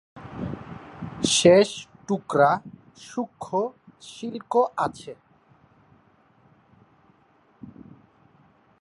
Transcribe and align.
শেষ 1.35 1.69
টুকরা 2.07 2.51
সূক্ষ্ম 3.07 3.51
সিল্ক 4.11 4.53
আছে। 4.77 5.13